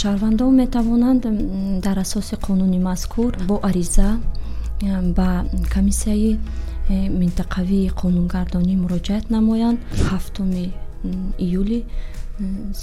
шаҳрвандон 0.00 0.52
метавонанд 0.62 1.22
дар 1.86 1.96
асоси 2.04 2.34
қонуни 2.46 2.78
мазкур 2.88 3.32
бо 3.48 3.56
ариза 3.68 4.08
ба 5.18 5.28
комиссияи 5.74 6.32
э, 6.36 7.08
минтақавии 7.22 7.92
қонунгардонӣ 8.02 8.74
муроҷиат 8.84 9.24
намоянд. 9.36 9.78
Ҳафтуми 10.10 10.64
июли 11.46 11.78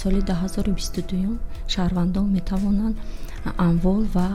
соли 0.00 0.20
2022 0.20 1.38
шаҳрвандон 1.74 2.26
метавонанд 2.36 2.96
амвол 3.68 4.02
ва 4.14 4.28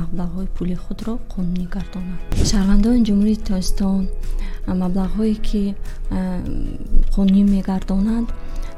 маблағҳои 0.00 0.48
пули 0.56 0.74
худро 0.84 1.14
қонунӣ 1.34 1.64
гардонанд. 1.74 2.20
Шаҳрвандони 2.50 3.00
ҷумҳурии 3.08 3.42
тоҷикистон 3.48 4.02
маблағҳое 4.82 5.34
ки 5.48 5.62
қонунӣ 7.14 7.42
мегардонанд 7.54 8.28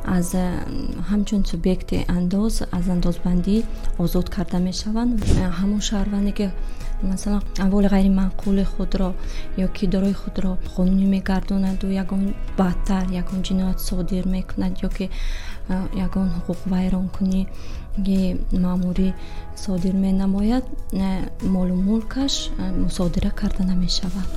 аз 0.05 0.29
ҳамчун 1.11 1.43
субъекти 1.51 2.05
андоз 2.09 2.55
аз 2.77 2.85
андозбандӣ 2.95 3.57
озод 4.03 4.27
карда 4.35 4.59
мешаванд. 4.69 5.13
Ҳамон 5.61 5.81
шаҳрванде 5.89 6.33
ки 6.39 6.47
масалан 7.11 7.43
амволи 7.65 7.89
ғайримаъқули 7.95 8.65
худро 8.75 9.09
ё 9.65 9.69
ки 9.77 9.85
дорои 9.93 10.15
худро 10.23 10.51
қонунӣ 10.75 11.07
мегардонаду 11.15 11.87
ягон 12.03 12.23
бадтар 12.59 13.05
ягон 13.23 13.41
ҷиноят 13.47 13.79
содир 13.89 14.25
мекунад 14.37 14.73
ё 14.87 14.91
ки 14.97 15.07
ягон 16.07 16.29
ҳуқуқвайронкунии 16.37 17.49
маъмурӣ 18.65 19.09
содир 19.65 19.95
менамояд 20.07 20.65
молу 21.55 21.75
мулкаш 21.89 22.35
мусодира 22.85 23.31
карда 23.41 23.63
намешавад 23.73 24.29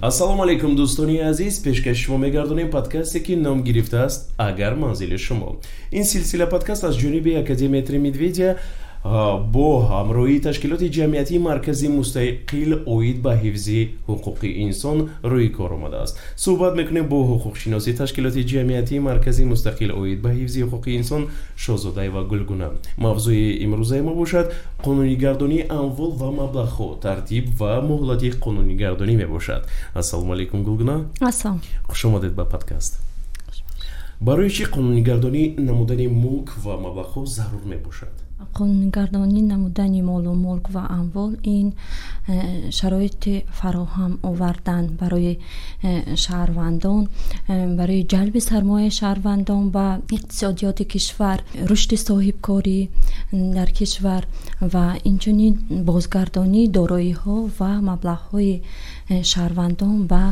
ассалому 0.00 0.42
алайкум 0.42 0.76
дӯстони 0.76 1.18
азиз. 1.18 1.58
Пешкаши 1.58 2.04
шумо 2.04 2.18
мегардонем 2.18 2.70
подкасте 2.70 3.20
ки 3.20 3.32
ном 3.32 3.62
гирифтааст 3.62 4.30
агар 4.38 4.74
манзили 4.74 5.16
шумо 5.16 5.56
ин 5.92 6.04
силсила 6.04 6.46
подкаст 6.46 6.84
аз 6.84 6.96
ҷониби 6.96 7.34
академияи 7.42 7.84
тримедведия 7.84 8.56
бо 9.04 9.66
ҳамроҳии 9.92 10.40
ташкилоти 10.40 10.90
ҷамъиятии 10.96 11.38
маркази 11.38 11.88
мустақил 11.88 12.70
оид 12.86 13.22
ба 13.22 13.32
ҳифзи 13.42 13.80
ҳуқуқи 14.08 14.48
инсон 14.66 15.08
рӯи 15.24 15.48
кор 15.56 15.72
омадааст 15.72 16.14
суҳбат 16.44 16.74
мекунем 16.80 17.06
бо 17.08 17.18
ҳуқуқшиноси 17.30 17.96
ташкилоти 17.96 18.44
ҷамъиятии 18.52 19.00
маркази 19.08 19.44
мустақил 19.52 19.90
оид 20.00 20.20
ба 20.24 20.30
ҳифзи 20.38 20.60
ҳуқуқи 20.64 20.90
инсон 21.00 21.22
шозодаева 21.56 22.22
гулгуна. 22.30 22.68
Мавзӯи 23.04 23.64
имрӯзаи 23.64 24.02
мо 24.02 24.12
бошад 24.14 24.46
қонунигардонии 24.84 25.68
амвол 25.80 26.12
ва 26.20 26.28
маблағҳо 26.40 27.00
тартиб 27.04 27.44
ва 27.60 27.80
муҳлати 27.90 28.28
қонунигардонӣ 28.44 29.14
мебошад. 29.22 29.62
Ассалому 29.94 30.32
алайкум 30.32 30.62
гулгуна. 30.62 30.96
Ассалом. 31.20 31.60
Хушомадед 31.88 32.34
ба 32.34 32.44
подкаст. 32.44 32.92
Барои 34.20 34.50
чӣ 34.56 34.64
қонунигардонӣ 34.74 35.42
намудани 35.68 36.06
мулк 36.08 36.48
ва 36.64 36.74
маблағҳо 36.84 37.20
зарур 37.26 37.64
мебошад 37.64 38.29
қонунгардонӣ 38.56 39.42
намудани 39.52 40.02
молу 40.10 40.32
мулк 40.44 40.66
ва 40.74 40.82
амвол 40.98 41.32
ин 41.58 41.68
э, 41.72 42.70
шароити 42.78 43.34
фароҳам 43.58 44.12
овардан 44.30 44.84
барои 45.00 45.34
э, 45.36 45.90
шаҳрвандон 46.24 47.02
э, 47.06 47.76
барои 47.78 48.02
ҷалби 48.12 48.40
сармояи 48.50 48.90
шаҳрвандон 49.00 49.62
ба 49.76 49.86
иқтисодиёти 50.16 50.84
кишвар 50.92 51.38
рушди 51.70 51.96
соҳибкорӣ 52.08 52.80
дар 53.56 53.68
кишвар 53.78 54.22
ва 54.72 54.86
инчунин 55.10 55.54
бозгардонии 55.88 56.72
дороиҳо 56.78 57.36
ва 57.58 57.72
маблағҳои 57.90 58.54
шаҳрвандон 59.32 59.96
ба 60.12 60.24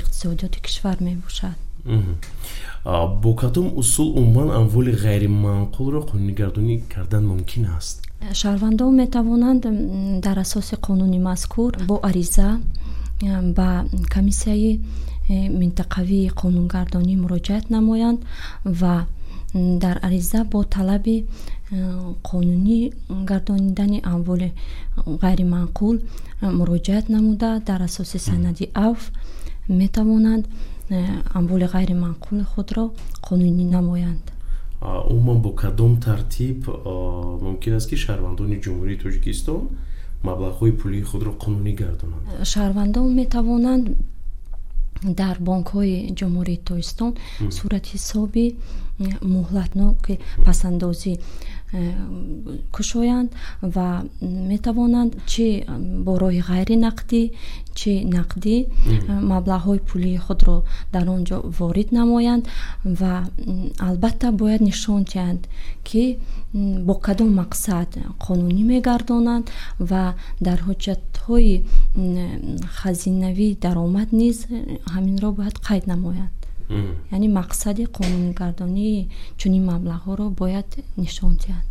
иқтисодиёти 0.00 0.58
кишвар 0.66 0.96
мебошад 1.08 1.67
бо 3.22 3.34
кадом 3.34 3.72
усул 3.76 4.18
умуман 4.18 4.50
амволи 4.50 4.92
ғайримаъқулро 5.04 6.00
қонунигардонӣ 6.10 6.74
кардан 6.94 7.24
мумкин 7.26 7.64
аст? 7.76 7.96
Шаҳрвандон 8.40 8.94
метавонанд 9.02 9.62
дар 10.24 10.38
асоси 10.38 10.74
қонуни 10.76 11.18
мазкур 11.18 11.72
бо 11.88 12.00
ариза 12.02 12.60
ба 13.56 13.84
комиссияи 14.14 14.80
э, 15.28 15.48
минтақавии 15.60 16.32
қонунгардонӣ 16.40 17.14
муроҷиат 17.22 17.64
намоянд 17.70 18.20
ва 18.64 19.06
дар 19.54 19.96
ариза 20.02 20.44
бо 20.44 20.64
талаби 20.64 21.16
э, 21.24 21.24
қонунӣ 22.22 22.78
гардонидани 23.30 24.00
амволи 24.04 24.52
ғайримаъқул 25.22 25.94
э, 25.98 26.02
муроҷиат 26.58 27.08
намуда. 27.08 27.60
Дар 27.66 27.82
асоси 27.82 28.18
санади 28.18 28.70
авф 28.74 29.10
метавонанд 29.68 30.46
амволи 31.38 31.66
ғайримаъқули 31.74 32.44
худро 32.52 32.84
қонунӣ 33.26 33.64
намоянд. 33.76 34.24
Умуман 35.10 35.38
бо 35.42 35.50
кадом 35.54 36.00
тартиб 36.00 36.66
мумкин 37.46 37.74
аст 37.78 37.88
ки 37.90 37.96
шаҳрвандони 38.04 38.62
ҷумҳурии 38.64 39.00
тоҷикистон 39.04 39.62
маблағҳои 40.28 40.72
пулии 40.80 41.02
худро 41.10 41.30
қонунӣ 41.42 41.72
гардонанд. 41.82 42.24
шаҳрвандон 42.52 43.08
метавонанд 43.20 43.84
дар 45.20 45.36
бонкҳои 45.48 45.96
ҷумҳурии 46.18 46.58
тоҷикистон 46.68 47.12
суратҳисоби 47.58 48.44
муҳлатноки 49.34 50.14
пасандозӣ 50.46 51.12
кушоянд 52.72 53.30
ва 53.74 53.88
метавонанд 54.52 55.12
чӣ 55.32 55.48
бо 56.04 56.12
роҳи 56.22 56.42
ғайринақдӣ 56.50 57.22
чӣ 57.78 57.92
нақдӣ 58.16 58.56
маблағҳои 59.32 59.80
пулии 59.88 60.18
худро 60.26 60.56
дар 60.94 61.06
он 61.14 61.22
ҷо 61.28 61.36
ворид 61.58 61.88
намоянд 61.98 62.44
ва 63.00 63.14
албатта 63.88 64.28
бояд 64.40 64.60
нишон 64.68 65.00
диҳанд 65.10 65.42
ки 65.88 66.02
бо 66.86 66.94
кадом 67.06 67.30
мақсад 67.42 67.88
қонунӣ 68.24 68.62
мегардонанд 68.72 69.46
ва 69.90 70.04
дар 70.46 70.58
ҳуҷҷатҳои 70.66 71.54
хазинавии 72.78 73.58
даромад 73.64 74.08
низ 74.20 74.36
ҳаминро 74.94 75.28
бояд 75.38 75.56
қайд 75.68 75.84
намоянд 75.92 76.37
яъне 77.12 77.28
мақсади 77.40 77.84
қонунгардонии 77.98 79.08
чунин 79.40 79.64
маблағҳоро 79.72 80.26
бояд 80.40 80.68
нишон 80.96 81.34
диҳанд 81.42 81.68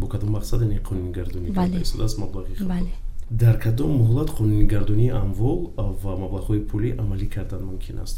бо 0.00 0.06
кадом 0.12 0.30
мақсад 0.38 0.60
қонунгардонӣ 0.88 1.48
бале. 1.52 2.92
дар 3.30 3.56
кадом 3.64 3.90
муҳлат 4.02 4.28
қонунигардонии 4.38 5.10
амвол 5.22 5.58
ва 6.02 6.12
маблағҳои 6.22 6.60
пулӣ 6.70 6.90
амалӣ 7.02 7.26
кардан 7.34 7.62
мумкин 7.70 7.98
аст 8.04 8.16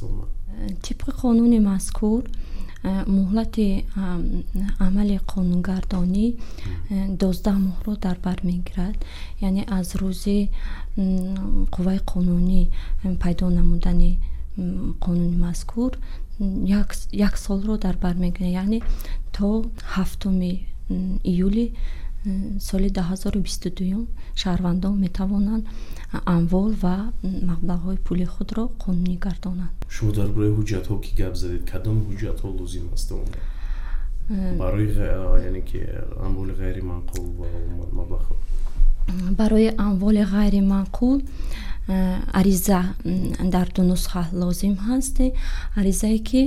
тибқи 0.86 1.10
қонуни 1.22 1.58
мазкур 1.70 2.22
муҳлати 3.18 3.66
амали 4.86 5.16
қонунгардонӣ 5.32 6.26
доздаҳ 7.22 7.56
моҳро 7.66 7.92
дар 8.04 8.16
бар 8.26 8.38
мегирад. 8.50 8.96
Яъне 9.48 9.62
аз 9.78 9.88
рӯзи 10.00 10.38
қувваи 11.74 12.00
қонунӣ 12.12 12.62
пайдо 13.22 13.46
намудани 13.58 14.10
қонуни 14.56 15.36
мазкур 15.36 15.98
як 17.12 17.38
солро 17.38 17.78
дар 17.78 17.96
бар 17.96 18.14
мегирад 18.14 18.52
яъне 18.52 18.80
то 19.32 19.64
ҳафтуми 19.94 20.66
июли 21.24 21.74
соли 22.60 22.88
2022 22.90 24.06
шаҳрвандон 24.34 24.94
метавонанд 25.04 25.64
амвол 26.36 26.72
ва 26.82 26.96
маблағҳои 27.50 27.98
пули 28.06 28.24
худро 28.34 28.64
қонунӣ 28.84 29.14
гардонанд. 29.26 29.74
Шумо 29.88 30.12
дар 30.12 30.28
бораи 30.34 30.52
ҳуҷҷатҳо 30.58 30.94
ки 31.04 31.12
гап 31.20 31.34
задед 31.42 31.62
кадом 31.72 31.96
ҳуҷҷатҳо 32.08 32.48
лозим 32.60 32.86
аст 32.96 33.10
барои 34.62 34.88
яъне 35.48 35.62
ки 35.70 35.78
амволи 36.26 36.52
ғайримаъқул 36.62 37.24
ва 37.38 37.48
маблағҳо 37.98 38.34
барои 39.38 39.68
амволи 39.86 40.22
ғайримаъқул 40.34 41.22
Э, 41.88 42.20
ариза 42.32 42.94
дар 43.42 43.68
ду 43.74 43.82
нусха 43.82 44.28
лозим 44.32 44.74
ҳаст 44.86 45.16
аризае 45.74 46.18
ки 46.28 46.42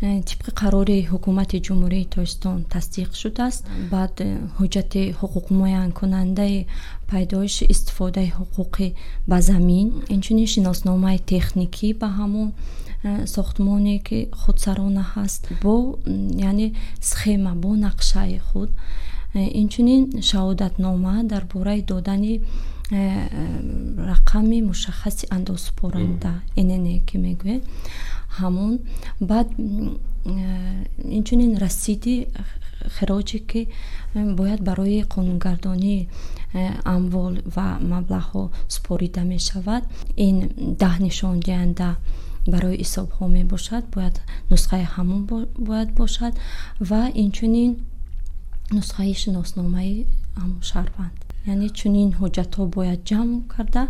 э, 0.00 0.22
тибқи 0.28 0.50
қарори 0.60 0.98
ҳукумати 1.10 1.58
ҷумҳурии 1.66 2.10
тоҷикистон 2.14 2.58
тасдиқ 2.72 3.10
шудааст. 3.20 3.62
Баъд 3.92 4.14
э, 4.20 4.28
ҳуҷҷати 4.58 5.02
ҳуқуқмуайянкунандаи 5.20 6.66
пайдоиши 7.10 7.64
истифодаи 7.74 8.34
ҳуқуқи 8.38 8.88
ба 9.30 9.38
замин 9.48 9.86
инчунин 10.14 10.48
шиносномаи 10.54 11.18
техникӣ 11.32 11.88
ба 12.00 12.08
ҳамон 12.18 12.48
сохтмоне 13.34 13.96
ки 14.06 14.18
худсарона 14.40 15.04
ҳаст. 15.14 15.42
Бо 15.62 15.74
яъне 16.50 16.68
схема 17.08 17.52
бо 17.62 17.70
нақшаи 17.86 18.38
худ 18.48 18.70
инчунин 19.34 20.02
шаҳодатнома 20.28 21.24
дар 21.32 21.44
бораи 21.52 21.82
додани 21.82 22.34
Э, 22.90 23.26
рақами 23.98 24.62
мушаххаси 24.62 25.26
андозсупоранда 25.30 26.42
нн 26.56 26.86
ки 27.06 27.16
мегӯяд. 27.18 27.62
Ҳамон 28.38 28.74
баъд 29.20 29.48
э, 29.58 30.84
инчунин 31.18 31.56
расиди 31.58 32.28
хироҷе 32.96 33.38
ки 33.50 33.62
э, 34.14 34.34
бояд 34.38 34.60
барои 34.68 35.02
қонунгардонии 35.14 36.08
амвол 36.84 37.34
ва 37.56 37.68
маблағҳо 37.92 38.42
супорида 38.74 39.22
мешавад. 39.34 39.82
Ин 40.26 40.36
даҳ 40.82 40.94
нишондиҳанда 41.06 41.88
барои 42.52 42.78
ҳисобҳо 42.84 43.24
мебошад. 43.38 43.82
Бояд 43.94 44.16
нусхаи 44.50 44.84
ҳамон 44.94 45.22
бояд 45.68 45.90
бошад 46.00 46.32
ва 46.88 47.02
инчунин 47.24 47.70
нусхаи 48.74 49.14
шиносномаи 49.22 50.06
ҳамон 50.40 50.62
шаҳрванд 50.70 51.16
яъне 51.52 51.68
чунин 51.78 52.10
ҳуҷҷатҳо 52.20 52.62
бояд 52.76 53.00
ҷамъ 53.10 53.32
карда 53.54 53.84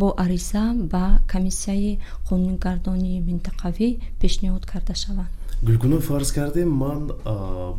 бо 0.00 0.08
ариза 0.24 0.64
ба 0.92 1.04
комиссияи 1.32 1.92
қонунгардонии 2.28 3.24
минтақавӣ 3.28 3.88
пешниҳод 4.20 4.64
карда 4.72 4.94
шаванд. 5.02 5.32
Гулгуно 5.68 5.98
фарз 6.08 6.28
кардем 6.38 6.70
ман 6.82 7.00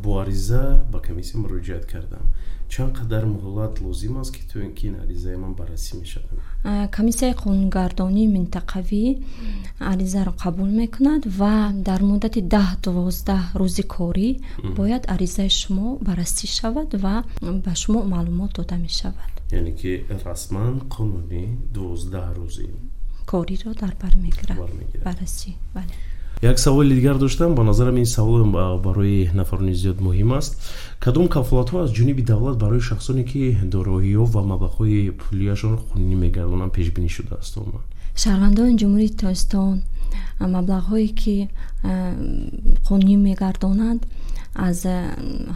бо 0.04 0.12
ариза 0.24 0.64
ба 0.92 1.00
комиссия 1.08 1.38
муроҷиат 1.44 1.86
кардам. 1.94 2.26
Чанд 2.74 2.92
қадар 3.00 3.24
муҳлат 3.36 3.74
лозим 3.86 4.18
аст 4.22 4.32
ки 4.36 4.42
то 4.52 4.56
ин 4.66 4.74
ки 4.78 4.88
ин 4.90 4.96
аризаи 5.04 5.38
ман 5.44 5.54
баррасӣ 5.60 5.92
мешавад 6.02 6.30
комиссияи 6.64 7.34
қонунгардонии 7.44 8.28
минтақавӣ 8.36 9.06
аризаро 9.92 10.34
қабул 10.44 10.70
мекунад 10.82 11.24
ва 11.40 11.74
дар 11.88 12.02
муддати 12.10 12.42
даҳ 12.56 12.70
дувоздаҳ 12.84 13.44
рӯзи 13.60 13.84
корӣ 13.96 14.30
бояд 14.78 15.04
аризаи 15.14 15.50
шумо 15.50 15.88
баррасӣ 16.08 16.48
шавад 16.58 16.90
ва 17.04 17.16
ба 17.66 17.74
шумо 17.82 18.00
маълумот 18.14 18.52
дода 18.58 18.78
мешавад. 18.86 19.32
Яъне 19.58 19.74
ки 19.80 19.92
расман 20.26 20.76
қонунӣ 20.96 21.44
дувоздаҳ 21.74 22.28
рӯзи 22.38 22.68
кориро 23.32 23.72
дар 23.82 23.94
бар 24.02 24.14
мегирад. 24.26 24.58
Баррасӣ. 25.06 25.52
Бале 25.76 25.94
як 26.42 26.60
саволи 26.60 26.96
дигар 26.96 27.18
доштам 27.18 27.56
ба 27.56 27.64
назарам 27.64 27.98
ин 27.98 28.06
савол 28.06 28.44
барои 28.80 29.30
нафарони 29.34 29.74
зиёд 29.74 30.02
муҳим 30.02 30.34
аст. 30.34 30.58
Кадом 31.00 31.28
кафолатҳо 31.28 31.78
аз 31.84 31.92
ҷониби 31.92 32.22
давлат 32.22 32.58
барои 32.58 32.80
шахсоне 32.80 33.24
ки 33.24 33.58
дороиҳо 33.64 34.26
ва 34.26 34.42
маблағҳои 34.52 35.12
пулияшонро 35.22 35.78
хунинӣ 35.78 36.16
мегардонанд 36.16 36.72
пешбинӣ 36.78 37.10
шудааст 37.10 37.54
шаҳрвандони 38.22 38.78
ҷумҳурии 38.82 39.16
тоҷикистон 39.22 39.76
маблағҳое 40.56 41.10
ки 41.22 41.36
қонунӣ 42.88 43.16
мегардонанд 43.28 44.02
аз 44.68 44.78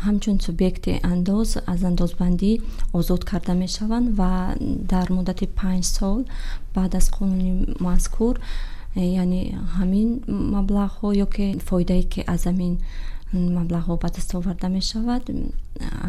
ҳамчун 0.05 0.37
субъекти 0.45 0.91
андоз 1.13 1.49
аз 1.73 1.79
андозбандӣ 1.89 2.51
озод 2.97 3.21
карда 3.29 3.53
мешаванд 3.63 4.07
ва 4.19 4.31
дар 4.91 5.07
муддати 5.15 5.45
панҷ 5.59 5.85
сол 5.97 6.19
баъд 6.75 6.91
аз 6.99 7.07
қонуни 7.17 7.51
мазкур 7.87 8.35
яъне 8.95 9.41
ҳамин 9.77 10.09
маблағҳо 10.55 11.07
ё 11.23 11.27
ки 11.35 11.45
фоидае 11.67 12.03
ки 12.13 12.21
аз 12.33 12.41
ҳамин 12.49 12.73
маблағҳо 13.57 13.93
ба 14.03 14.09
даст 14.15 14.31
оварда 14.35 14.67
мешавад 14.77 15.23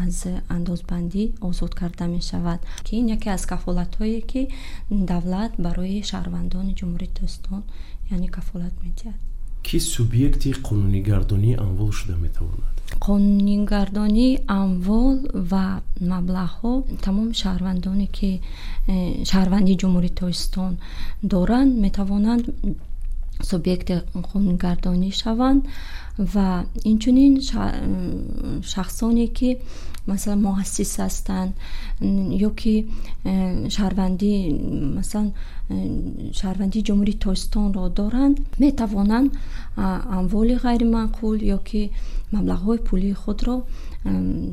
аз 0.03 0.17
андозбандӣ 0.55 1.23
озод 1.47 1.73
карда 1.75 2.05
мешавад. 2.07 2.59
Ки 2.85 2.91
ин 2.99 3.05
яке 3.15 3.29
аз 3.29 3.43
кафолатҳое 3.51 4.21
ки 4.31 4.41
давлат 5.11 5.51
барои 5.65 6.07
шаҳрвандони 6.09 6.77
ҷумҳурии 6.79 7.15
тоҷикистон 7.17 7.63
яъне 8.13 8.27
кафолат 8.27 8.75
медиҳад 8.83 9.19
ки 9.67 9.77
субъекти 9.79 10.49
қонунигардонии 10.67 11.59
амвол 11.65 11.91
шуда 11.99 12.15
метавонад 12.25 12.73
қонунигардонии 13.05 14.39
амвол 14.61 15.15
ва 15.51 15.65
маблағҳо 16.11 16.73
тамоми 17.05 17.33
шаҳрвандоне 17.41 18.07
ки 18.17 18.31
э, 18.39 18.95
шаҳрвандии 19.31 19.79
ҷумҳурии 19.81 20.17
тоҷикистон 20.21 20.73
доранд 21.33 21.71
метавонанд 21.85 22.43
субъекти 23.49 23.93
қонунгардонӣ 24.31 25.09
шаванд 25.21 25.61
ва 26.33 26.47
инчунин 26.91 27.33
шахсоне 28.73 29.27
ки 29.37 29.49
масалан 30.11 30.39
муассис 30.47 30.91
ҳастанд 31.03 31.51
ё 32.47 32.49
ки 32.59 32.75
э, 33.31 33.33
шаҳрвандӣ 33.75 34.33
масалан 34.97 35.27
э, 35.29 35.33
шаҳрвандии 36.39 36.85
ҷумҳурии 36.87 37.21
тоҷикистонро 37.25 37.83
доранд 37.99 38.35
метавонанд 38.63 39.29
амволи 40.19 40.55
ғайримаъқул 40.65 41.37
ё 41.55 41.59
ки 41.69 41.81
маблағҳои 42.35 42.79
пулии 42.87 43.15
худро 43.23 43.55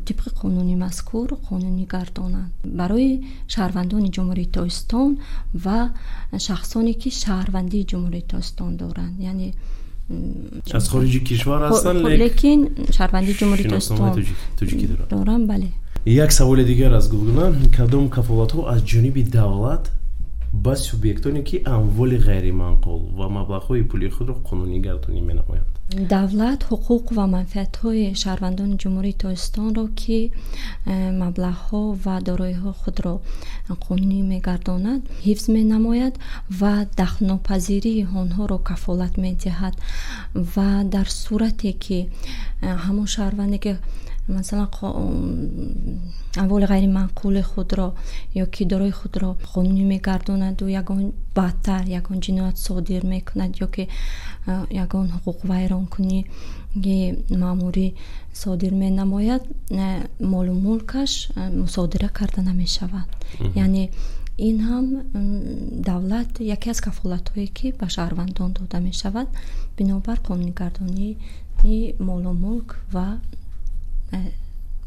тибқи 0.08 0.30
қонуни 0.42 0.74
мазкур 0.84 1.28
қонунӣ 1.48 1.84
гардонанд. 1.94 2.50
Барои 2.80 3.12
шаҳрвандони 3.54 4.10
ҷумҳурии 4.16 4.52
тоҷикистон 4.56 5.10
ва 5.64 5.78
шахсоне 6.46 6.92
ки 7.00 7.08
шаҳрвандии 7.22 7.84
ҷумҳурии 7.90 8.24
тоҷикистон 8.32 8.70
доранд. 8.82 9.14
Яъне 9.30 9.48
аз 10.78 10.84
хориҷи 10.92 11.20
кишвар 11.28 11.60
ҳастанд 11.68 11.98
лекин 12.24 12.60
шаҳрвандии 12.96 13.34
ҷумҳурии 13.40 13.66
тоҷикистон 13.72 14.10
доранд. 15.14 15.44
бале. 15.52 15.70
Як 16.24 16.30
саволи 16.38 16.64
дигар 16.70 16.92
аз 17.00 17.06
гулгуна 17.12 17.46
кадом 17.76 18.04
кафолатҳо 18.16 18.60
аз 18.74 18.80
ҷониби 18.90 19.22
давлат 19.38 19.84
ба 20.64 20.74
субъектоне 20.76 21.42
ки 21.48 21.56
амволи 21.76 22.18
ғайриманқул 22.28 23.00
ва 23.18 23.26
маблағҳои 23.36 23.82
пули 23.90 24.08
худро 24.16 24.34
қонунӣ 24.48 24.78
гардонӣ 24.86 25.20
менамоянд. 25.30 25.68
Давлат 26.14 26.60
ҳуқуқ 26.70 27.04
ва 27.16 27.24
манфиатҳои 27.36 28.14
шаҳрвандони 28.22 28.80
ҷумҳурии 28.82 29.20
тоҷикистонро 29.22 29.84
ки 30.00 30.18
э, 30.24 30.32
маблағҳо 31.22 31.80
ва 32.04 32.16
дороиҳо 32.28 32.70
худро 32.82 33.14
қонунӣ 33.86 34.20
мегардонад 34.32 35.00
ҳифз 35.26 35.44
менамояд 35.56 36.14
ва 36.60 36.74
дахлнопазирии 37.00 38.06
онҳоро 38.22 38.58
кафолат 38.68 39.14
медиҳад 39.24 39.74
ва 40.54 40.70
дар 40.94 41.08
сурате 41.22 41.72
ки 41.84 41.98
э, 42.04 42.08
ҳамон 42.84 43.08
шаҳрванде 43.14 43.58
ки 43.64 43.72
масалан 44.28 44.68
амволи 46.36 46.66
ғайримаъқули 46.72 47.42
худро 47.42 47.94
ё 48.34 48.46
ки 48.46 48.64
дорои 48.64 48.90
худро 48.90 49.36
қонунӣ 49.54 49.84
мегардонаду 49.92 50.66
ягон 50.66 51.12
бадтар 51.34 51.84
ягон 51.86 52.18
ҷиноят 52.20 52.56
содир 52.58 53.02
мекунад 53.06 53.52
ё 53.64 53.68
ки 53.74 53.88
ягон 54.84 55.06
ҳуқуқвайронкунии 55.14 56.26
маъмурӣ 57.42 57.88
содир 58.32 58.72
менамояд 58.74 59.42
молу 60.20 60.52
мулкаш 60.66 61.12
мусодира 61.62 62.08
карда 62.08 62.42
намешавад. 62.42 63.08
Яъне 63.54 63.90
ин 64.38 64.56
ҳам 64.68 64.86
давлат 65.88 66.30
яке 66.40 66.70
аз 66.70 66.80
кафолатҳое 66.80 67.46
ки 67.56 67.66
ба 67.80 67.86
шаҳрвандон 67.94 68.50
дода 68.58 68.78
мешавад 68.80 69.28
бинобар 69.76 70.18
қонунигардонии 70.28 71.18
молу 72.08 72.32
мулк 72.44 72.68
ва 72.94 73.06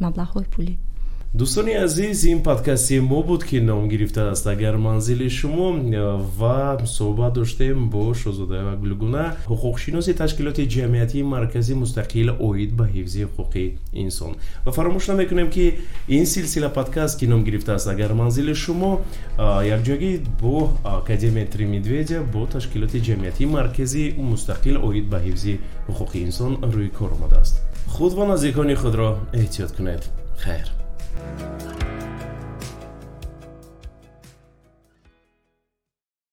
маблағҳои 0.03 0.47
пулӣ. 0.53 0.75
Дӯстони 1.33 1.73
азиз 1.85 2.23
ин 2.23 2.39
подкасти 2.41 2.99
мо 2.99 3.21
буд 3.21 3.43
ки 3.43 3.59
ном 3.59 3.89
гирифтааст 3.89 4.47
агар 4.47 4.77
манзили 4.77 5.29
шумо 5.29 5.67
ва 6.39 6.79
суҳбат 6.85 7.33
доштем 7.33 7.89
бо 7.89 8.13
шозодава 8.13 8.75
гулгуна 8.75 9.35
ҳуқуқшиноси 9.51 10.13
ташкилоти 10.21 10.69
ҷамъиятии 10.75 11.23
марказӣ 11.33 11.73
мустақил 11.83 12.27
оид 12.47 12.71
ба 12.79 12.85
ҳифзи 12.95 13.27
ҳуқуқи 13.27 13.65
инсон. 14.03 14.31
Ва 14.65 14.71
фаромӯш 14.71 15.05
намекунем 15.11 15.49
ки 15.55 15.65
ин 16.07 16.25
силсила 16.25 16.69
подкаст 16.69 17.19
ки 17.19 17.25
ном 17.27 17.43
гирифтааст 17.43 17.87
агар 17.87 18.13
манзили 18.13 18.53
шумо 18.53 18.91
якҷоягӣ 19.75 20.11
бо 20.41 20.69
академия 20.83 21.45
три 21.53 21.65
медведя 21.65 22.19
бо 22.33 22.41
ташкилоти 22.45 22.99
ҷамъиятии 23.07 23.51
марказӣ 23.57 24.03
мустақил 24.31 24.77
оид 24.87 25.05
ба 25.09 25.19
ҳифзи 25.25 25.53
ҳуқуқи 25.87 26.17
инсон 26.27 26.51
рӯи 26.73 26.89
кор 26.97 27.11
омадааст 27.17 27.55
худ 27.93 28.13
ва 28.13 28.25
наздикони 28.25 28.75
худро 28.75 29.09
эҳтиёт 29.33 29.71
кунед 29.75 30.03
хайр 30.43 30.67